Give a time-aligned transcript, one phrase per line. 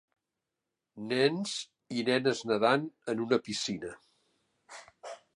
[1.09, 1.51] nens
[1.97, 3.93] i nenes nedant en una piscina.